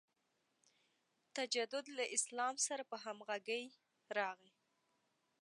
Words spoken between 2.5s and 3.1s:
سره په